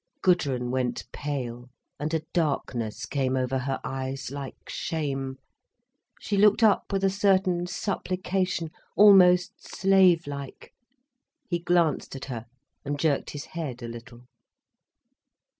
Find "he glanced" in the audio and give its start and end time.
11.51-12.15